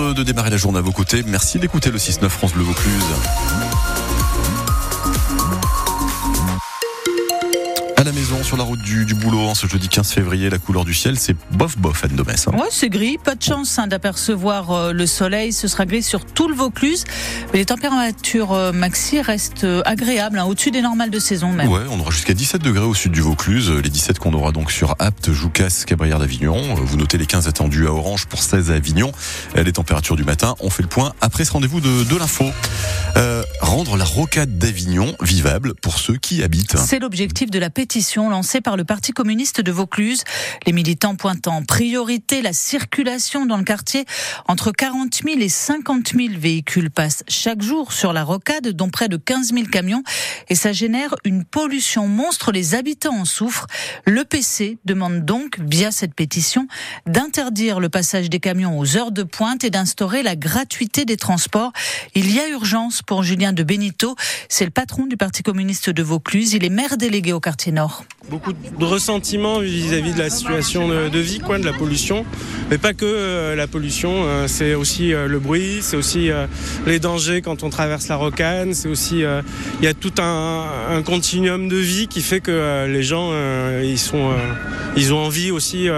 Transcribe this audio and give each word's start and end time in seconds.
de, 0.00 0.22
démarrer 0.22 0.50
la 0.50 0.56
journée 0.56 0.78
à 0.78 0.82
vos 0.82 0.92
côtés. 0.92 1.22
Merci 1.26 1.58
d'écouter 1.58 1.90
le 1.90 1.98
6-9 1.98 2.28
France 2.28 2.52
Bleu 2.52 2.64
Vaucluse. 2.64 3.89
À 8.00 8.04
la 8.04 8.12
maison, 8.12 8.42
sur 8.42 8.56
la 8.56 8.64
route 8.64 8.80
du, 8.80 9.04
du 9.04 9.14
boulot, 9.14 9.40
en 9.40 9.54
ce 9.54 9.66
jeudi 9.66 9.86
15 9.86 10.12
février, 10.12 10.48
la 10.48 10.56
couleur 10.56 10.86
du 10.86 10.94
ciel, 10.94 11.18
c'est 11.18 11.36
bof 11.52 11.76
bof, 11.76 12.02
Anne 12.02 12.16
Domès. 12.16 12.48
hein. 12.48 12.52
Ouais, 12.56 12.68
c'est 12.70 12.88
gris. 12.88 13.18
Pas 13.22 13.34
de 13.34 13.42
chance 13.42 13.78
hein, 13.78 13.88
d'apercevoir 13.88 14.70
euh, 14.70 14.92
le 14.94 15.06
soleil. 15.06 15.52
Ce 15.52 15.68
sera 15.68 15.84
gris 15.84 16.02
sur 16.02 16.24
tout 16.24 16.48
le 16.48 16.54
Vaucluse. 16.54 17.04
Mais 17.52 17.58
les 17.58 17.66
températures 17.66 18.54
euh, 18.54 18.72
maxi 18.72 19.20
restent 19.20 19.64
euh, 19.64 19.82
agréables, 19.84 20.38
hein, 20.38 20.46
au-dessus 20.46 20.70
des 20.70 20.80
normales 20.80 21.10
de 21.10 21.18
saison 21.18 21.52
même. 21.52 21.68
Ouais, 21.68 21.82
on 21.90 22.00
aura 22.00 22.10
jusqu'à 22.10 22.32
17 22.32 22.62
degrés 22.62 22.86
au 22.86 22.94
sud 22.94 23.12
du 23.12 23.20
Vaucluse, 23.20 23.70
les 23.70 23.90
17 23.90 24.18
qu'on 24.18 24.32
aura 24.32 24.52
donc 24.52 24.72
sur 24.72 24.96
Apt, 24.98 25.30
Joucas, 25.32 25.84
Cabrières 25.86 26.20
d'Avignon. 26.20 26.74
Vous 26.76 26.96
notez 26.96 27.18
les 27.18 27.26
15 27.26 27.48
attendus 27.48 27.86
à 27.86 27.92
Orange 27.92 28.24
pour 28.28 28.42
16 28.42 28.70
à 28.70 28.76
Avignon. 28.76 29.12
Les 29.54 29.72
températures 29.74 30.16
du 30.16 30.24
matin, 30.24 30.54
on 30.60 30.70
fait 30.70 30.82
le 30.82 30.88
point 30.88 31.12
après 31.20 31.44
ce 31.44 31.52
rendez-vous 31.52 31.82
de, 31.82 32.04
de 32.04 32.16
l'info. 32.16 32.46
Rendre 33.60 33.98
la 33.98 34.04
rocade 34.06 34.58
d'Avignon 34.58 35.14
vivable 35.20 35.74
pour 35.74 35.98
ceux 35.98 36.16
qui 36.16 36.42
habitent. 36.42 36.78
C'est 36.78 36.98
l'objectif 36.98 37.50
de 37.50 37.58
la 37.58 37.68
pétition 37.68 37.89
lancée 38.16 38.60
par 38.60 38.76
le 38.76 38.84
Parti 38.84 39.12
communiste 39.12 39.60
de 39.60 39.72
Vaucluse. 39.72 40.22
Les 40.64 40.72
militants 40.72 41.16
pointent 41.16 41.48
en 41.48 41.62
priorité 41.62 42.40
la 42.40 42.52
circulation 42.52 43.46
dans 43.46 43.56
le 43.56 43.64
quartier. 43.64 44.04
Entre 44.46 44.70
40 44.70 45.22
000 45.24 45.40
et 45.40 45.48
50 45.48 46.12
000 46.16 46.28
véhicules 46.38 46.90
passent 46.90 47.24
chaque 47.26 47.62
jour 47.62 47.92
sur 47.92 48.12
la 48.12 48.22
rocade, 48.22 48.68
dont 48.68 48.90
près 48.90 49.08
de 49.08 49.16
15 49.16 49.52
000 49.52 49.66
camions. 49.66 50.04
Et 50.48 50.54
ça 50.54 50.72
génère 50.72 51.16
une 51.24 51.44
pollution 51.44 52.06
monstre. 52.06 52.52
Les 52.52 52.76
habitants 52.76 53.16
en 53.16 53.24
souffrent. 53.24 53.66
Le 54.04 54.24
PC 54.24 54.78
demande 54.84 55.24
donc, 55.24 55.58
via 55.58 55.90
cette 55.90 56.14
pétition, 56.14 56.68
d'interdire 57.06 57.80
le 57.80 57.88
passage 57.88 58.30
des 58.30 58.40
camions 58.40 58.78
aux 58.78 58.96
heures 58.96 59.12
de 59.12 59.24
pointe 59.24 59.64
et 59.64 59.70
d'instaurer 59.70 60.22
la 60.22 60.36
gratuité 60.36 61.04
des 61.04 61.16
transports. 61.16 61.72
Il 62.14 62.32
y 62.32 62.38
a 62.38 62.48
urgence 62.50 63.02
pour 63.02 63.24
Julien 63.24 63.52
de 63.52 63.64
Benito. 63.64 64.14
C'est 64.48 64.64
le 64.64 64.70
patron 64.70 65.06
du 65.06 65.16
Parti 65.16 65.42
communiste 65.42 65.90
de 65.90 66.02
Vaucluse. 66.04 66.52
Il 66.54 66.64
est 66.64 66.70
maire 66.70 66.96
délégué 66.96 67.32
au 67.32 67.40
quartier 67.40 67.72
Nord. 67.72 67.79
Beaucoup 68.30 68.52
de 68.52 68.84
ressentiment 68.84 69.58
vis-à-vis 69.58 70.14
de 70.14 70.18
la 70.18 70.30
situation 70.30 70.88
de, 70.88 71.18
vie, 71.18 71.40
quoi, 71.40 71.58
de 71.58 71.64
la 71.64 71.72
pollution. 71.72 72.24
Mais 72.70 72.78
pas 72.78 72.94
que 72.94 73.04
euh, 73.04 73.56
la 73.56 73.66
pollution, 73.66 74.10
euh, 74.12 74.46
c'est 74.46 74.74
aussi 74.74 75.12
euh, 75.12 75.26
le 75.26 75.40
bruit, 75.40 75.78
c'est 75.80 75.96
aussi 75.96 76.30
les 76.86 76.98
dangers 77.00 77.42
quand 77.42 77.62
on 77.62 77.70
traverse 77.70 78.08
la 78.08 78.16
rocane, 78.16 78.74
c'est 78.74 78.88
aussi 78.88 79.22
il 79.22 79.84
y 79.84 79.88
a 79.88 79.94
tout 79.94 80.14
un, 80.18 81.02
continuum 81.04 81.68
de 81.68 81.76
vie 81.76 82.06
qui 82.08 82.20
fait 82.20 82.40
que 82.40 82.86
les 82.86 83.02
gens 83.02 83.32
ils 83.82 83.98
sont 83.98 84.30
ils 84.96 85.12
ont 85.12 85.18
envie 85.18 85.50
aussi 85.50 85.88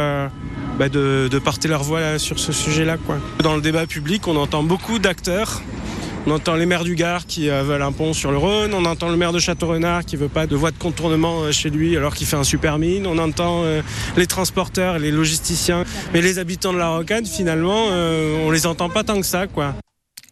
bah, 0.78 0.88
de, 0.88 1.38
porter 1.38 1.68
leur 1.68 1.82
voix 1.82 2.18
sur 2.18 2.38
ce 2.38 2.52
sujet-là. 2.52 2.96
quoi. 2.96 3.18
Dans 3.42 3.54
le 3.54 3.62
débat 3.62 3.86
public, 3.86 4.26
on 4.28 4.36
entend 4.36 4.62
beaucoup 4.62 4.98
d'acteurs. 4.98 5.60
On 6.24 6.30
entend 6.30 6.54
les 6.54 6.66
maires 6.66 6.84
du 6.84 6.94
Gard 6.94 7.26
qui 7.26 7.50
euh, 7.50 7.64
veulent 7.64 7.82
un 7.82 7.90
pont 7.90 8.12
sur 8.12 8.30
le 8.30 8.38
Rhône. 8.38 8.74
On 8.74 8.84
entend 8.84 9.08
le 9.08 9.16
maire 9.16 9.32
de 9.32 9.40
Château-Renard 9.40 10.04
qui 10.04 10.16
veut 10.16 10.28
pas 10.28 10.46
de 10.46 10.54
voie 10.54 10.70
de 10.70 10.78
contournement 10.78 11.42
euh, 11.42 11.52
chez 11.52 11.68
lui 11.68 11.96
alors 11.96 12.14
qu'il 12.14 12.28
fait 12.28 12.36
un 12.36 12.44
super 12.44 12.78
mine. 12.78 13.08
On 13.08 13.18
entend 13.18 13.64
euh, 13.64 13.82
les 14.16 14.28
transporteurs, 14.28 15.00
les 15.00 15.10
logisticiens. 15.10 15.84
Mais 16.12 16.20
les 16.20 16.38
habitants 16.38 16.72
de 16.72 16.78
la 16.78 16.90
Rocade, 16.90 17.26
finalement, 17.26 17.86
on 17.86 18.50
les 18.50 18.66
entend 18.66 18.88
pas 18.88 19.02
tant 19.02 19.20
que 19.20 19.26
ça, 19.26 19.46
quoi. 19.46 19.74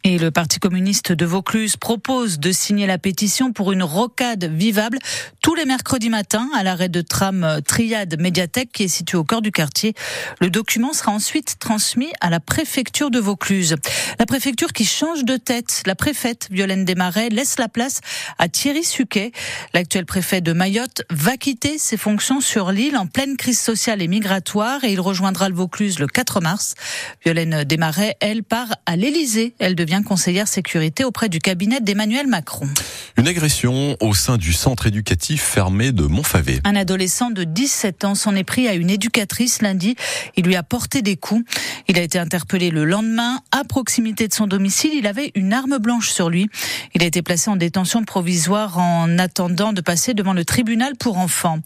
Et 0.03 0.17
le 0.17 0.31
Parti 0.31 0.59
communiste 0.59 1.13
de 1.13 1.27
Vaucluse 1.27 1.77
propose 1.77 2.39
de 2.39 2.53
signer 2.53 2.87
la 2.87 2.97
pétition 2.97 3.53
pour 3.53 3.71
une 3.71 3.83
rocade 3.83 4.45
vivable 4.45 4.99
tous 5.43 5.55
les 5.55 5.67
mercredis 5.67 6.09
matins 6.09 6.49
à 6.55 6.63
l'arrêt 6.63 6.89
de 6.89 7.03
tram 7.03 7.61
Triade 7.67 8.19
Médiathèque 8.19 8.73
qui 8.73 8.85
est 8.85 8.89
situé 8.89 9.19
au 9.19 9.25
cœur 9.25 9.43
du 9.43 9.53
quartier. 9.53 9.93
Le 10.41 10.49
document 10.49 10.95
sera 10.95 11.13
ensuite 11.13 11.57
transmis 11.59 12.11
à 12.23 12.31
la 12.31 12.41
préfecture 12.41 13.11
de 13.11 13.19
Vaucluse. 13.19 13.77
La 14.19 14.25
préfecture 14.25 14.73
qui 14.73 14.87
change 14.87 15.25
de 15.25 15.37
tête. 15.37 15.83
La 15.85 15.95
préfète 15.95 16.49
Violaine 16.51 16.87
Desmarais 16.87 17.29
laisse 17.29 17.59
la 17.59 17.69
place 17.69 18.01
à 18.39 18.49
Thierry 18.49 18.85
Suquet. 18.85 19.33
L'actuel 19.75 20.07
préfet 20.07 20.41
de 20.41 20.55
Mayotte 20.55 21.03
va 21.11 21.37
quitter 21.37 21.77
ses 21.77 21.99
fonctions 21.99 22.41
sur 22.41 22.73
l'île 22.73 22.97
en 22.97 23.07
pleine 23.07 23.37
crise 23.37 23.61
sociale 23.61 24.01
et 24.01 24.09
migratoire 24.09 24.83
et 24.83 24.93
il 24.93 25.01
rejoindra 25.01 25.51
le 25.51 25.55
Vaucluse 25.55 25.99
le 25.99 26.07
4 26.07 26.41
mars. 26.41 26.75
Violaine 27.23 27.65
Desmarais, 27.65 28.17
elle, 28.21 28.45
part 28.45 28.75
à 28.87 28.97
l'Élysée. 28.97 29.55
Conseillère 30.03 30.49
sécurité 30.49 31.05
auprès 31.05 31.29
du 31.29 31.41
cabinet 31.41 31.81
d'Emmanuel 31.81 32.27
Macron. 32.29 32.69
Une 33.17 33.27
agression 33.27 33.97
au 34.01 34.15
sein 34.15 34.39
du 34.39 34.53
centre 34.53 34.87
éducatif 34.87 35.43
fermé 35.43 35.93
de 35.93 36.05
Montfavet. 36.05 36.61
Un 36.65 36.77
adolescent 36.77 37.31
de 37.31 37.45
17 37.45 38.05
ans 38.05 38.15
s'en 38.15 38.35
est 38.37 38.45
pris 38.45 38.69
à 38.69 38.75
une 38.75 38.89
éducatrice 38.89 39.61
lundi. 39.61 39.97
Il 40.37 40.47
lui 40.47 40.57
a 40.57 40.63
porté 40.63 41.03
des 41.03 41.17
coups. 41.17 41.45
Il 41.89 41.99
a 41.99 42.03
été 42.03 42.19
interpellé 42.19 42.71
le 42.71 42.85
lendemain 42.85 43.41
à 43.51 43.65
proximité 43.65 44.29
de 44.29 44.33
son 44.33 44.47
domicile. 44.47 44.93
Il 44.95 45.07
avait 45.07 45.33
une 45.35 45.53
arme 45.53 45.79
blanche 45.79 46.11
sur 46.11 46.31
lui. 46.31 46.49
Il 46.95 47.03
a 47.03 47.07
été 47.07 47.21
placé 47.21 47.51
en 47.51 47.57
détention 47.57 48.05
provisoire 48.05 48.79
en 48.79 49.19
attendant 49.19 49.73
de 49.73 49.81
passer 49.81 50.15
devant 50.15 50.33
le 50.33 50.45
tribunal 50.45 50.97
pour 50.97 51.19
enfants. 51.19 51.59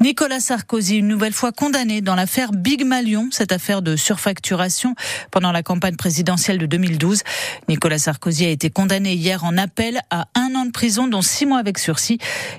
Nicolas 0.00 0.40
Sarkozy, 0.40 0.98
une 0.98 1.08
nouvelle 1.08 1.32
fois 1.32 1.52
condamné 1.52 2.00
dans 2.00 2.14
l'affaire 2.14 2.52
Big 2.52 2.84
Malion, 2.84 3.28
cette 3.32 3.52
affaire 3.52 3.82
de 3.82 3.96
surfacturation 3.96 4.94
pendant 5.30 5.52
la 5.52 5.62
campagne 5.62 5.96
présidentielle 5.96 6.58
de 6.58 6.66
2012. 6.66 7.22
Nicolas 7.72 7.98
Sarkozy 7.98 8.44
a 8.44 8.50
été 8.50 8.68
condamné 8.68 9.14
hier 9.14 9.44
en 9.44 9.56
appel 9.56 10.02
à 10.10 10.26
un 10.34 10.54
an 10.56 10.66
de 10.66 10.72
prison, 10.72 11.08
dont 11.08 11.22
six 11.22 11.46
mois 11.46 11.58
avec 11.58 11.78
sursis. 11.78 12.18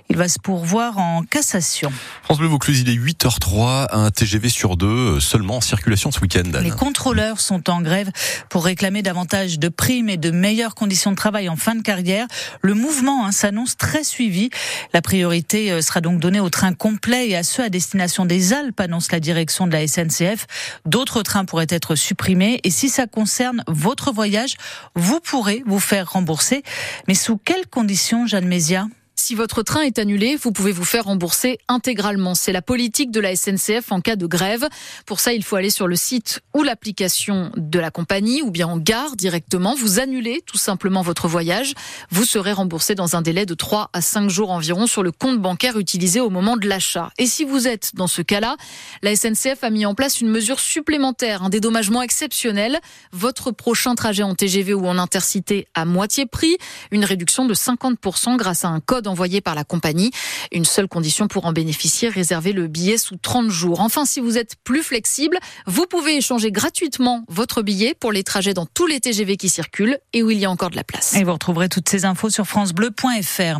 Il 0.09 0.17
va 0.17 0.27
se 0.27 0.39
pourvoir 0.39 0.97
en 0.97 1.21
cassation. 1.21 1.93
France 2.23 2.39
Bleu 2.39 2.47
Vaucluse, 2.47 2.79
il 2.79 2.89
est 2.89 2.95
8h03, 2.95 3.89
un 3.91 4.09
TGV 4.09 4.49
sur 4.49 4.75
deux 4.75 4.87
euh, 4.87 5.19
seulement 5.19 5.57
en 5.57 5.61
circulation 5.61 6.09
ce 6.11 6.19
week-end. 6.19 6.49
Les 6.63 6.71
contrôleurs 6.71 7.39
sont 7.39 7.69
en 7.69 7.81
grève 7.81 8.09
pour 8.49 8.65
réclamer 8.65 9.03
davantage 9.03 9.59
de 9.59 9.69
primes 9.69 10.09
et 10.09 10.17
de 10.17 10.31
meilleures 10.31 10.73
conditions 10.73 11.11
de 11.11 11.15
travail 11.15 11.47
en 11.47 11.57
fin 11.57 11.75
de 11.75 11.83
carrière. 11.83 12.25
Le 12.61 12.73
mouvement 12.73 13.27
hein, 13.27 13.31
s'annonce 13.31 13.77
très 13.77 14.03
suivi. 14.03 14.49
La 14.93 15.03
priorité 15.03 15.71
euh, 15.71 15.81
sera 15.81 16.01
donc 16.01 16.19
donnée 16.21 16.39
aux 16.39 16.49
trains 16.49 16.73
complets 16.73 17.29
et 17.29 17.35
à 17.35 17.43
ceux 17.43 17.61
à 17.61 17.69
destination 17.69 18.25
des 18.25 18.51
Alpes, 18.51 18.79
annonce 18.79 19.11
la 19.11 19.19
direction 19.19 19.67
de 19.67 19.73
la 19.73 19.85
SNCF. 19.85 20.47
D'autres 20.87 21.21
trains 21.21 21.45
pourraient 21.45 21.67
être 21.69 21.93
supprimés 21.93 22.61
et 22.63 22.71
si 22.71 22.89
ça 22.89 23.05
concerne 23.05 23.63
votre 23.67 24.11
voyage, 24.11 24.55
vous 25.03 25.19
pourrez 25.19 25.63
vous 25.65 25.79
faire 25.79 26.11
rembourser. 26.13 26.63
Mais 27.07 27.13
sous 27.13 27.37
quelles 27.37 27.67
conditions, 27.67 28.25
Jeanne 28.25 28.47
Mézia? 28.47 28.87
Si 29.15 29.35
votre 29.35 29.61
train 29.61 29.81
est 29.81 29.99
annulé, 29.99 30.35
vous 30.35 30.51
pouvez 30.51 30.71
vous 30.71 30.83
faire 30.83 31.05
rembourser 31.05 31.59
intégralement. 31.67 32.33
C'est 32.33 32.51
la 32.51 32.63
politique 32.63 33.11
de 33.11 33.19
la 33.19 33.35
SNCF 33.35 33.91
en 33.91 34.01
cas 34.01 34.15
de 34.15 34.25
grève. 34.25 34.67
Pour 35.05 35.19
ça, 35.19 35.33
il 35.33 35.43
faut 35.43 35.55
aller 35.55 35.69
sur 35.69 35.87
le 35.87 35.95
site 35.95 36.41
ou 36.55 36.63
l'application 36.63 37.51
de 37.55 37.79
la 37.79 37.91
compagnie 37.91 38.41
ou 38.41 38.49
bien 38.49 38.67
en 38.67 38.77
gare 38.77 39.15
directement. 39.15 39.75
Vous 39.75 39.99
annulez 39.99 40.41
tout 40.45 40.57
simplement 40.57 41.03
votre 41.03 41.27
voyage. 41.27 41.73
Vous 42.09 42.25
serez 42.25 42.53
remboursé 42.53 42.95
dans 42.95 43.15
un 43.15 43.21
délai 43.21 43.45
de 43.45 43.53
3 43.53 43.91
à 43.93 44.01
5 44.01 44.29
jours 44.29 44.49
environ 44.49 44.87
sur 44.87 45.03
le 45.03 45.11
compte 45.11 45.39
bancaire 45.39 45.77
utilisé 45.77 46.19
au 46.19 46.31
moment 46.31 46.57
de 46.57 46.67
l'achat. 46.67 47.11
Et 47.19 47.27
si 47.27 47.45
vous 47.45 47.67
êtes 47.67 47.91
dans 47.93 48.07
ce 48.07 48.23
cas-là, 48.23 48.57
la 49.03 49.15
SNCF 49.15 49.63
a 49.63 49.69
mis 49.69 49.85
en 49.85 49.93
place 49.93 50.21
une 50.21 50.29
mesure 50.29 50.59
supplémentaire, 50.59 51.43
un 51.43 51.49
dédommagement 51.49 52.01
exceptionnel. 52.01 52.79
Votre 53.11 53.51
prochain 53.51 53.93
trajet 53.93 54.23
en 54.23 54.33
TGV 54.33 54.73
ou 54.73 54.87
en 54.87 54.97
intercité 54.97 55.67
à 55.75 55.85
moitié 55.85 56.25
prix, 56.25 56.57
une 56.91 57.05
réduction 57.05 57.45
de 57.45 57.53
50% 57.53 58.37
grâce 58.37 58.65
à 58.65 58.69
un 58.69 58.79
code 58.79 59.02
envoyé 59.07 59.41
par 59.41 59.55
la 59.55 59.63
compagnie. 59.63 60.11
Une 60.51 60.65
seule 60.65 60.87
condition 60.87 61.27
pour 61.27 61.45
en 61.45 61.53
bénéficier, 61.53 62.09
réserver 62.09 62.51
le 62.51 62.67
billet 62.67 62.97
sous 62.97 63.17
30 63.17 63.49
jours. 63.49 63.79
Enfin, 63.79 64.05
si 64.05 64.19
vous 64.19 64.37
êtes 64.37 64.55
plus 64.63 64.83
flexible, 64.83 65.37
vous 65.65 65.85
pouvez 65.85 66.17
échanger 66.17 66.51
gratuitement 66.51 67.23
votre 67.27 67.61
billet 67.61 67.95
pour 67.99 68.11
les 68.11 68.23
trajets 68.23 68.53
dans 68.53 68.65
tous 68.65 68.87
les 68.87 68.99
TGV 68.99 69.37
qui 69.37 69.49
circulent 69.49 69.97
et 70.13 70.23
où 70.23 70.31
il 70.31 70.37
y 70.37 70.45
a 70.45 70.51
encore 70.51 70.69
de 70.69 70.75
la 70.75 70.83
place. 70.83 71.15
Et 71.15 71.23
vous 71.23 71.33
retrouverez 71.33 71.69
toutes 71.69 71.89
ces 71.89 72.05
infos 72.05 72.29
sur 72.29 72.45
francebleu.fr. 72.45 73.59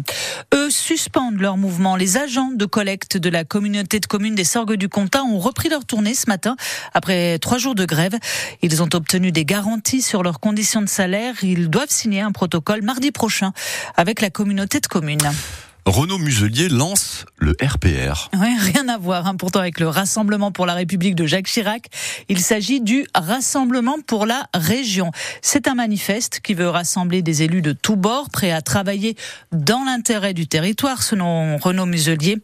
Eux 0.54 0.70
suspendent 0.70 1.40
leur 1.40 1.58
mouvement. 1.58 1.96
Les 1.96 2.18
agents 2.18 2.52
de 2.54 2.66
collecte 2.66 3.18
de 3.18 3.30
la 3.30 3.44
communauté 3.44 4.00
de 4.00 4.06
communes 4.06 4.36
des 4.36 4.44
Sorgues 4.44 4.76
du 4.76 4.90
Comtat 4.90 5.24
ont 5.24 5.40
repris 5.40 5.70
leur 5.70 5.86
tournée 5.86 6.14
ce 6.14 6.28
matin 6.28 6.56
après 6.94 7.40
trois 7.40 7.58
jours 7.58 7.76
de 7.76 7.86
grève. 7.86 8.16
Ils 8.62 8.82
ont 8.82 8.90
obtenu 8.94 9.32
des 9.32 9.46
garanties 9.46 10.02
sur 10.02 10.24
leurs 10.24 10.40
conditions 10.40 10.82
de 10.82 10.90
salaire. 10.90 11.36
Ils 11.44 11.70
doivent 11.70 11.90
signer 11.90 12.22
un 12.22 12.32
protocole 12.32 12.82
mardi 12.82 13.12
prochain 13.12 13.52
avec 13.96 14.22
la 14.22 14.30
communauté 14.30 14.80
de 14.80 14.88
communes. 14.88 15.33
Yeah. 15.34 15.63
Renaud 15.86 16.18
Muselier 16.18 16.70
lance 16.70 17.26
le 17.38 17.58
RPR. 17.62 18.30
Rien 18.32 18.88
à 18.88 18.98
voir 18.98 19.28
hein, 19.28 19.36
pourtant 19.36 19.60
avec 19.60 19.82
le 19.82 19.90
Rassemblement 19.90 20.54
pour 20.54 20.66
la 20.66 20.76
République 20.76 21.14
de 21.14 21.26
Jacques 21.26 21.48
Chirac. 21.48 21.88
Il 22.30 22.40
s'agit 22.40 22.80
du 22.80 23.06
Rassemblement 23.14 23.98
pour 24.08 24.26
la 24.26 24.48
région. 24.54 25.12
C'est 25.42 25.68
un 25.68 25.76
manifeste 25.76 26.40
qui 26.40 26.54
veut 26.54 26.70
rassembler 26.70 27.22
des 27.22 27.44
élus 27.44 27.62
de 27.62 27.74
tous 27.74 27.98
bords 27.98 28.30
prêts 28.30 28.52
à 28.52 28.62
travailler 28.62 29.18
dans 29.52 29.84
l'intérêt 29.84 30.34
du 30.34 30.48
territoire, 30.48 31.04
selon 31.04 31.58
Renaud 31.58 31.86
Muselier. 31.86 32.38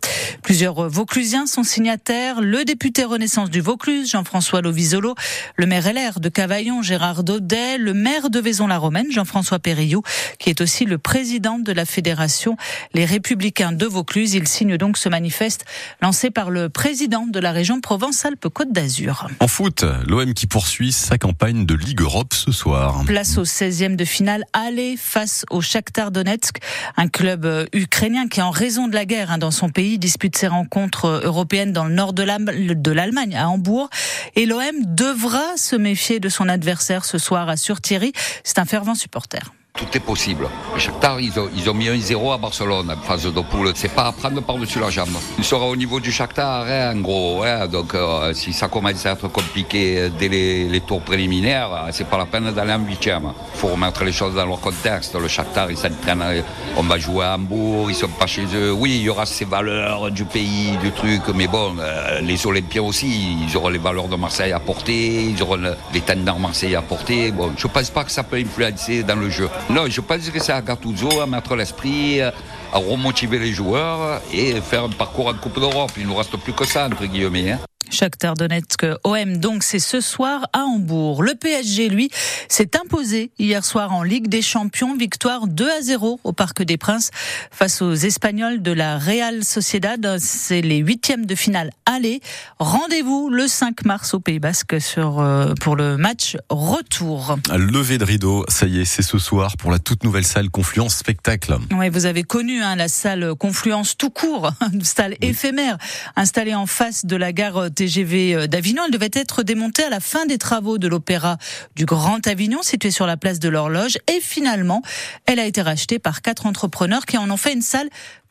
Plusieurs 0.44 0.90
Vauclusiens 0.90 1.46
sont 1.46 1.64
signataires. 1.64 2.42
Le 2.42 2.66
député 2.66 3.06
Renaissance 3.06 3.50
du 3.50 3.62
Vaucluse, 3.62 4.12
Jean-François 4.12 4.60
Lovisolo, 4.60 5.16
le 5.56 5.66
maire 5.66 5.94
LR 5.94 6.20
de 6.20 6.28
Cavaillon, 6.28 6.82
Gérard 6.82 7.24
Daudet, 7.24 7.78
le 7.78 7.94
maire 7.94 8.30
de 8.30 8.40
Vaison-la-Romaine, 8.42 9.08
Jean-François 9.12 9.60
Périllou, 9.60 10.02
qui 10.40 10.50
est 10.50 10.60
aussi 10.60 10.84
le 10.84 10.98
président 10.98 11.58
de 11.58 11.72
la 11.72 11.86
fédération 11.86 12.58
Les 12.94 13.06
Républicains 13.06 13.29
Républicains 13.30 13.74
de 13.74 13.86
Vaucluse. 13.86 14.34
Ils 14.34 14.48
signent 14.48 14.78
donc 14.78 14.98
ce 14.98 15.08
manifeste 15.08 15.64
lancé 16.02 16.32
par 16.32 16.50
le 16.50 16.68
président 16.68 17.28
de 17.28 17.40
la 17.40 17.52
région 17.52 17.80
Provence-Alpes-Côte 17.80 18.72
d'Azur. 18.72 19.28
En 19.40 19.48
foot, 19.48 19.86
l'OM 20.08 20.34
qui 20.34 20.48
poursuit 20.48 20.92
sa 20.92 21.20
campagne 21.20 21.68
de 21.68 21.76
Ligue 21.76 22.02
Europe 22.02 22.34
ce 22.34 22.52
soir. 22.52 23.04
Place 23.06 23.38
au 23.38 23.44
16e 23.44 23.96
de 23.96 24.04
finale 24.04 24.46
aller 24.54 24.96
face 24.98 25.46
au 25.52 25.62
Shakhtar 25.62 26.10
Donetsk, 26.10 26.58
un 26.98 27.08
club 27.08 27.46
euh, 27.46 27.68
ukrainien 27.72 28.28
qui 28.28 28.42
en 28.42 28.50
raison 28.50 28.88
de 28.88 28.96
la 28.96 29.06
guerre 29.06 29.30
hein, 29.30 29.38
dans 29.38 29.52
son 29.52 29.70
pays 29.70 30.00
dispute 30.00 30.36
ses 30.36 30.48
rencontres 30.48 31.06
euh, 31.06 31.22
européennes 31.22 31.72
dans 31.72 31.86
le 31.86 31.94
nord 31.94 32.14
de 32.14 32.24
l'Allemagne 32.92 33.36
à 33.36 33.48
Hambourg 33.48 33.92
et 34.36 34.48
l'OM 34.48 34.76
devra 34.88 35.56
se 35.56 35.76
méfier 35.76 36.20
de 36.20 36.30
son 36.30 36.50
adversaire 36.50 37.06
ce 37.06 37.20
soir, 37.20 37.48
assure 37.48 37.80
Thierry. 37.80 38.12
C'est 38.44 38.58
un 38.58 38.66
fervent 38.66 38.96
supporter 38.96 39.54
tout 39.74 39.86
est 39.96 40.02
possible. 40.02 40.48
Le 40.74 40.80
Shakhtar, 40.80 41.20
ils 41.22 41.40
ont, 41.40 41.50
ils 41.56 41.70
ont 41.70 41.74
mis 41.74 41.88
un 41.88 41.98
0 41.98 42.34
à 42.34 42.38
Barcelone 42.38 42.92
en 42.92 43.02
phase 43.02 43.24
de 43.24 43.42
poule. 43.42 43.72
C'est 43.76 43.94
pas 43.94 44.08
à 44.08 44.12
prendre 44.12 44.42
par-dessus 44.42 44.80
la 44.80 44.90
jambe. 44.90 45.10
Il 45.38 45.44
sera 45.44 45.66
au 45.66 45.76
niveau 45.76 46.00
du 46.00 46.12
Shakhtar, 46.12 46.66
hein, 46.68 46.94
en 46.96 47.00
gros. 47.00 47.44
Hein. 47.44 47.68
donc, 47.68 47.94
euh, 47.96 48.34
si 48.34 48.52
ça 48.52 48.68
commence 48.68 49.06
à 49.06 49.12
être 49.12 49.28
compliqué 49.30 50.10
dès 50.20 50.28
les, 50.28 50.82
tours 50.82 51.02
préliminaires, 51.02 51.72
euh, 51.72 51.90
c'est 51.92 52.08
pas 52.08 52.18
la 52.18 52.26
peine 52.26 52.52
d'aller 52.52 52.74
en 52.74 52.80
huitième. 52.80 53.32
Il 53.54 53.60
faut 53.60 53.68
remettre 53.68 54.04
les 54.04 54.12
choses 54.12 54.36
dans 54.36 54.46
leur 54.46 54.60
contexte. 54.60 55.16
Le 55.16 55.28
Shakhtar, 55.28 55.72
ils 55.72 55.78
s'entraînent. 55.78 56.44
On 56.76 56.84
va 56.84 56.98
jouer 56.98 57.26
à 57.26 57.36
Hambourg, 57.36 57.90
ils 57.90 57.96
sont 57.96 58.08
pas 58.08 58.28
chez 58.28 58.46
eux. 58.54 58.72
Oui, 58.72 58.98
il 58.98 59.04
y 59.04 59.10
aura 59.10 59.26
ces 59.26 59.46
valeurs 59.46 60.12
du 60.12 60.26
pays, 60.26 60.78
du 60.82 60.92
truc, 60.92 61.22
mais 61.36 61.48
bon, 61.48 61.76
euh, 61.80 62.20
les 62.22 62.46
Olympiens 62.46 62.84
aussi, 62.84 63.38
ils 63.48 63.56
auront 63.56 63.70
les 63.70 63.78
valeurs 63.78 64.08
de 64.08 64.16
Marseille 64.16 64.52
à 64.52 64.60
porter, 64.60 65.24
ils 65.24 65.42
auront 65.42 65.60
les 65.94 66.02
tendances 66.02 66.40
Marseille 66.40 66.76
à 66.76 66.82
porter. 66.82 67.32
Bon, 67.32 67.52
je 67.58 67.68
pense 67.68 67.90
pas 67.90 68.04
que 68.04 68.12
ça 68.12 68.24
peut 68.24 68.38
influencer 68.38 69.04
dans 69.04 69.16
le 69.16 69.30
jeu. 69.30 69.50
Non, 69.70 69.86
je 69.88 70.02
pense 70.02 70.30
que 70.30 70.40
c'est 70.40 70.52
à 70.52 70.62
Gattuso 70.62 71.22
à 71.22 71.28
mettre 71.28 71.56
l'esprit, 71.56 72.22
à 72.22 72.34
remotiver 72.74 73.40
les 73.40 73.54
joueurs 73.54 74.22
et 74.34 74.60
faire 74.62 74.86
un 74.86 74.90
parcours 74.90 75.28
en 75.28 75.34
Coupe 75.34 75.60
d'Europe. 75.60 75.92
Il 75.98 76.04
ne 76.04 76.10
nous 76.10 76.16
reste 76.16 76.36
plus 76.38 76.54
que 76.54 76.66
ça, 76.66 76.88
entre 76.88 77.06
guillemets. 77.06 77.52
Hein. 77.52 77.60
Shakhtar 77.90 78.36
Donetsk 78.36 78.86
OM 79.04 79.38
donc 79.38 79.64
c'est 79.64 79.80
ce 79.80 80.00
soir 80.02 80.48
à 80.54 80.64
Hambourg. 80.64 81.24
Le 81.24 81.34
PSG 81.34 81.90
lui 81.90 82.10
s'est 82.48 82.72
imposé 82.78 83.32
hier 83.40 83.66
soir 83.66 83.94
en 83.94 84.04
Ligue 84.04 84.28
des 84.28 84.42
Champions, 84.42 84.96
victoire 84.96 85.48
2 85.48 85.70
à 85.70 85.82
0 85.82 86.20
au 86.24 86.34
Parc 86.34 86.62
des 86.62 86.78
Princes 86.78 87.10
face 87.52 87.82
aux 87.82 87.94
Espagnols 87.94 88.62
de 88.62 88.72
la 88.72 88.98
Real 88.98 89.44
Sociedad. 89.44 90.18
C'est 90.20 90.62
les 90.62 90.78
huitièmes 90.78 91.26
de 91.26 91.36
finale 91.36 91.72
aller. 91.86 92.22
Rendez-vous 92.60 93.30
le 93.30 93.48
5 93.48 93.86
mars 93.86 94.14
au 94.14 94.20
Pays 94.20 94.40
Basque 94.40 94.80
sur 94.80 95.20
euh, 95.20 95.54
pour 95.60 95.76
le 95.76 95.98
match 95.98 96.38
retour. 96.50 97.38
Levé 97.54 97.98
de 97.98 98.06
rideau, 98.06 98.46
ça 98.48 98.68
y 98.68 98.82
est, 98.82 98.86
c'est 98.86 99.02
ce 99.02 99.18
soir 99.18 99.58
pour 99.58 99.72
la 99.72 99.80
toute 99.80 100.04
nouvelle 100.04 100.26
salle 100.26 100.50
Confluence 100.50 100.96
Spectacle. 100.96 101.58
Oui, 101.72 101.90
vous 101.90 102.06
avez 102.06 102.24
connu 102.24 102.62
hein, 102.62 102.76
la 102.76 102.88
salle 102.88 103.34
Confluence 103.36 103.98
tout 103.98 104.10
court, 104.10 104.52
une 104.74 104.84
salle 104.84 105.16
éphémère 105.22 105.78
installée 106.16 106.56
en 106.56 106.66
face 106.66 107.06
de 107.06 107.16
la 107.16 107.34
gare 107.34 107.69
TGV 107.70 108.36
euh, 108.36 108.48
d'Avignon. 108.48 108.84
Elle 108.86 108.92
devait 108.92 109.10
être 109.14 109.44
démontée 109.44 109.84
à 109.84 109.90
la 109.90 110.00
fin 110.00 110.26
des 110.26 110.38
travaux 110.38 110.78
de 110.78 110.88
l'opéra 110.88 111.38
du 111.76 111.86
Grand 111.86 112.26
Avignon, 112.28 112.62
situé 112.62 112.92
sur 112.92 113.06
la 113.06 113.18
place 113.18 113.40
de 113.40 113.50
l'Horloge. 113.50 113.98
Et 114.08 114.20
finalement, 114.20 114.82
elle 115.26 115.40
a 115.40 115.46
été 115.46 115.62
rachetée 115.62 116.00
par 116.00 116.22
quatre 116.22 116.46
entrepreneurs 116.46 117.06
qui 117.06 117.18
en 117.18 117.30
ont 117.30 117.38
fait 117.38 117.54
une 117.54 117.62
salle 117.62 117.90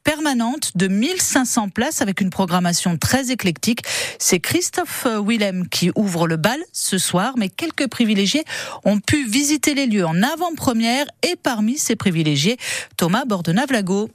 permanente 0.09 0.73
de 0.75 0.89
1500 0.89 1.69
places 1.69 2.01
avec 2.01 2.23
une 2.23 2.31
programmation 2.31 2.97
très 2.97 3.31
éclectique. 3.31 3.81
C'est 4.19 4.41
Christophe 4.41 5.07
Willem 5.23 5.69
qui 5.69 5.91
ouvre 5.97 6.27
le 6.27 6.37
bal 6.37 6.59
ce 6.73 6.97
soir, 6.97 7.35
mais 7.37 7.51
quelques 7.51 7.89
privilégiés 7.89 8.45
ont 8.85 9.01
pu 9.01 9.27
visiter 9.29 9.75
les 9.75 9.87
lieux 9.87 10.07
en 10.07 10.23
avant-première 10.23 11.05
et 11.23 11.37
parmi 11.37 11.77
ces 11.77 11.95
privilégiés, 11.95 12.57
Thomas 12.97 13.27
Bordenave-Lago. 13.27 14.09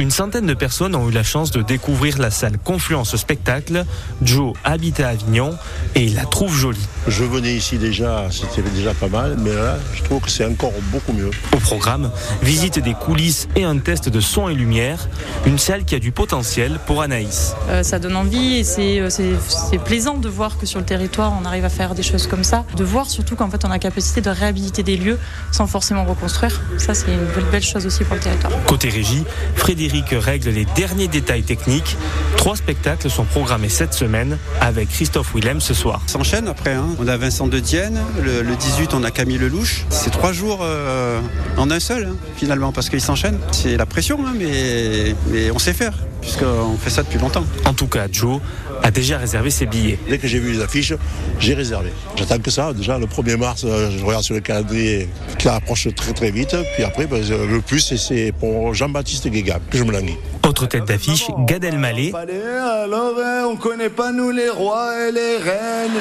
Une 0.00 0.10
centaine 0.10 0.46
de 0.46 0.54
personnes 0.54 0.96
ont 0.96 1.08
eu 1.08 1.12
la 1.12 1.22
chance 1.22 1.52
de 1.52 1.62
découvrir 1.62 2.18
la 2.18 2.32
salle 2.32 2.58
Confluence 2.58 3.14
Spectacle. 3.14 3.84
Joe 4.22 4.52
habite 4.64 4.98
à 4.98 5.10
Avignon 5.10 5.56
et 5.94 6.02
il 6.02 6.16
la 6.16 6.24
trouve 6.24 6.52
jolie. 6.52 6.84
Je 7.06 7.22
venais 7.22 7.54
ici 7.54 7.78
déjà, 7.78 8.26
c'était 8.28 8.68
déjà 8.70 8.92
pas 8.92 9.06
mal, 9.06 9.36
mais 9.38 9.54
là, 9.54 9.78
je 9.94 10.02
trouve 10.02 10.20
que 10.20 10.30
c'est 10.30 10.44
encore 10.44 10.72
beaucoup 10.90 11.12
mieux. 11.12 11.30
Au 11.54 11.58
programme, 11.58 12.10
visite 12.42 12.80
des 12.80 12.94
coulisses 12.94 13.46
et 13.54 13.62
un 13.62 13.78
test 13.78 14.08
de 14.08 14.18
son 14.18 14.48
et 14.48 14.54
lumière. 14.54 15.08
Une 15.46 15.58
salle 15.58 15.84
qui 15.84 15.94
a 15.94 16.00
du 16.00 16.10
potentiel 16.10 16.80
pour 16.88 17.00
Anaïs. 17.00 17.54
Euh, 17.68 17.84
ça 17.84 18.00
donne 18.00 18.16
envie 18.16 18.64
et 18.78 19.00
euh, 19.00 19.10
c'est 19.10 19.78
plaisant 19.78 20.16
de 20.16 20.28
voir 20.28 20.58
que 20.58 20.66
sur 20.66 20.80
le 20.80 20.86
territoire, 20.86 21.32
on 21.40 21.44
arrive 21.44 21.64
à 21.64 21.70
faire 21.70 21.94
des 21.94 22.02
choses 22.02 22.26
comme 22.26 22.42
ça. 22.42 22.64
De 22.76 22.82
voir 22.82 23.08
surtout 23.08 23.36
qu'en 23.36 23.48
fait, 23.48 23.64
on 23.64 23.68
a 23.68 23.74
la 23.74 23.78
capacité 23.78 24.20
de 24.20 24.30
réhabiliter 24.30 24.82
des 24.82 24.96
lieux 24.96 25.20
sans 25.52 25.68
forcément 25.68 26.04
reconstruire. 26.04 26.60
Ça, 26.78 26.94
c'est 26.94 27.12
une 27.12 27.26
belle, 27.32 27.50
belle 27.52 27.62
chose 27.62 27.86
aussi 27.86 28.02
pour 28.02 28.16
le 28.16 28.22
territoire. 28.22 28.52
Côté 28.66 28.88
régie, 28.88 29.22
Frédéric 29.54 29.83
Règle 29.92 30.50
les 30.50 30.64
derniers 30.64 31.08
détails 31.08 31.42
techniques. 31.42 31.96
Trois 32.36 32.56
spectacles 32.56 33.10
sont 33.10 33.24
programmés 33.24 33.68
cette 33.68 33.94
semaine 33.94 34.38
avec 34.60 34.88
Christophe 34.88 35.34
Willem 35.34 35.60
ce 35.60 35.74
soir. 35.74 36.00
S'enchaîne 36.06 36.48
après. 36.48 36.72
Hein. 36.72 36.88
On 36.98 37.06
a 37.08 37.16
Vincent 37.16 37.46
de 37.46 37.58
Dienne. 37.58 38.00
Le, 38.22 38.42
18, 38.56 38.94
on 38.94 39.02
a 39.02 39.10
Camille 39.10 39.38
Lelouch. 39.38 39.84
C'est 39.90 40.10
trois 40.10 40.32
jours 40.32 40.60
euh, 40.62 41.20
en 41.56 41.70
un 41.70 41.80
seul, 41.80 42.08
hein, 42.10 42.16
finalement, 42.36 42.72
parce 42.72 42.88
qu'ils 42.88 43.00
s'enchaînent. 43.00 43.38
C'est 43.52 43.76
la 43.76 43.86
pression, 43.86 44.18
hein, 44.26 44.32
mais 44.36 45.14
on 45.50 45.58
sait 45.58 45.74
faire, 45.74 45.94
puisqu'on 46.24 46.76
fait 46.78 46.90
ça 46.90 47.02
depuis 47.02 47.18
longtemps. 47.18 47.44
En 47.66 47.74
tout 47.74 47.86
cas, 47.86 48.06
Joe 48.10 48.40
a 48.82 48.90
déjà 48.90 49.18
réservé 49.18 49.50
ses 49.50 49.66
billets. 49.66 49.98
Dès 50.08 50.18
que 50.18 50.26
j'ai 50.26 50.38
vu 50.38 50.52
les 50.52 50.62
affiches, 50.62 50.94
j'ai 51.38 51.54
réservé. 51.54 51.90
J'attends 52.16 52.38
que 52.38 52.50
ça. 52.50 52.72
Déjà, 52.72 52.98
le 52.98 53.06
1er 53.06 53.36
mars, 53.36 53.64
euh, 53.64 53.90
je 53.96 54.04
regarde 54.04 54.24
sur 54.24 54.34
le 54.34 54.40
calendrier 54.40 55.08
qui 55.38 55.48
approche 55.48 55.88
très 55.94 56.12
très 56.12 56.30
vite. 56.30 56.56
Puis 56.74 56.82
après, 56.82 57.06
ben, 57.06 57.22
le 57.22 57.60
plus, 57.60 57.94
c'est 57.96 58.32
pour 58.32 58.74
Jean-Baptiste 58.74 59.28
Guégan 59.28 59.58
que 59.70 59.78
je 59.78 59.84
me 59.84 59.92
languis. 59.92 60.16
Autre 60.46 60.66
tête 60.66 60.86
d'affiche, 60.86 61.26
Gad 61.46 61.64
Elmaleh. 61.64 62.12
Alors, 62.14 63.14
hein, 63.22 63.44
on 63.50 63.56
connaît 63.56 63.90
pas 63.90 64.12
nous 64.12 64.30
les 64.30 64.48
rois 64.48 65.08
et 65.08 65.12
les 65.12 65.36
reines. 65.36 66.00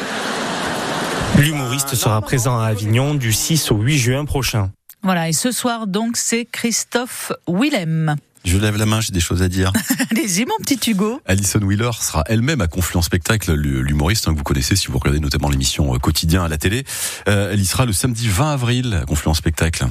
L'humoriste 1.37 1.95
sera 1.95 2.21
présent 2.21 2.59
à 2.59 2.67
Avignon 2.67 3.15
du 3.15 3.33
6 3.33 3.71
au 3.71 3.77
8 3.77 3.97
juin 3.97 4.25
prochain. 4.25 4.71
Voilà, 5.01 5.27
et 5.27 5.33
ce 5.33 5.51
soir 5.51 5.87
donc 5.87 6.15
c'est 6.15 6.45
Christophe 6.45 7.33
Willem. 7.47 8.15
Je 8.45 8.57
lève 8.57 8.75
la 8.75 8.85
main, 8.85 8.99
j'ai 8.99 9.13
des 9.13 9.21
choses 9.21 9.41
à 9.41 9.47
dire. 9.47 9.71
Allez-y, 10.11 10.45
mon 10.45 10.57
petit 10.63 10.91
Hugo. 10.91 11.21
Alison 11.25 11.59
Wheeler 11.59 11.91
sera 11.99 12.23
elle-même 12.27 12.59
à 12.59 12.67
Confluence 12.67 13.05
Spectacle, 13.05 13.53
l'humoriste 13.53 14.27
hein, 14.27 14.33
que 14.33 14.37
vous 14.37 14.43
connaissez 14.43 14.75
si 14.75 14.87
vous 14.87 14.97
regardez 14.97 15.19
notamment 15.19 15.49
l'émission 15.49 15.95
euh, 15.95 15.97
Quotidien 15.97 16.43
à 16.43 16.49
la 16.49 16.57
télé. 16.57 16.83
Euh, 17.29 17.51
elle 17.53 17.61
y 17.61 17.65
sera 17.65 17.85
le 17.85 17.93
samedi 17.93 18.27
20 18.27 18.53
avril 18.53 18.99
à 19.01 19.05
Confluence 19.05 19.37
Spectacle. 19.37 19.87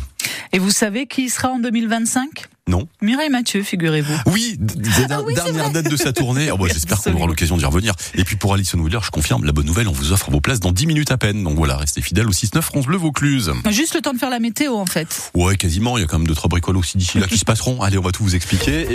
Et 0.52 0.58
vous 0.58 0.70
savez 0.70 1.06
qui 1.06 1.28
sera 1.28 1.50
en 1.50 1.58
2025 1.58 2.48
non. 2.68 2.86
Mireille 3.00 3.28
Mathieu, 3.28 3.64
figurez-vous. 3.64 4.14
Oui, 4.26 4.56
ah 5.10 5.20
dernière 5.34 5.70
date 5.70 5.90
de 5.90 5.96
sa 5.96 6.12
tournée. 6.12 6.50
Oh, 6.52 6.66
J'espère 6.68 7.02
qu'on 7.02 7.12
aura 7.14 7.26
l'occasion 7.26 7.56
d'y 7.56 7.64
revenir. 7.64 7.92
Et 8.14 8.22
puis 8.22 8.36
pour 8.36 8.54
Alison 8.54 8.78
Wheeler, 8.78 9.00
je 9.02 9.10
confirme, 9.10 9.44
la 9.44 9.50
bonne 9.50 9.66
nouvelle, 9.66 9.88
on 9.88 9.92
vous 9.92 10.12
offre 10.12 10.30
vos 10.30 10.40
places 10.40 10.60
dans 10.60 10.70
10 10.70 10.86
minutes 10.86 11.10
à 11.10 11.18
peine. 11.18 11.42
Donc 11.42 11.56
voilà, 11.56 11.76
restez 11.76 12.00
fidèles 12.02 12.28
au 12.28 12.32
6-9 12.32 12.62
11 12.72 12.86
Bleu 12.86 12.96
Vaucluse. 12.96 13.52
Juste 13.70 13.96
le 13.96 14.00
temps 14.00 14.12
de 14.12 14.18
faire 14.18 14.30
la 14.30 14.38
météo 14.38 14.74
en 14.76 14.86
fait. 14.86 15.32
Ouais, 15.34 15.56
quasiment. 15.56 15.98
Il 15.98 16.02
y 16.02 16.04
a 16.04 16.06
quand 16.06 16.18
même 16.18 16.26
deux 16.28 16.36
trois 16.36 16.48
bricoles 16.48 16.76
aussi 16.76 16.98
d'ici 16.98 17.18
là 17.18 17.26
qui 17.26 17.36
se 17.36 17.44
passeront. 17.44 17.82
Allez, 17.82 17.98
on 17.98 18.02
va 18.02 18.12
tout 18.12 18.22
vous 18.22 18.36
expliquer. 18.36 18.86